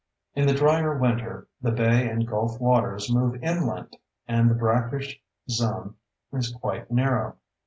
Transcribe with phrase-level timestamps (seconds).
[0.33, 5.93] In the drier winter the bay and gulf waters move inland and the brackish zone
[6.33, 7.37] is quite narrow.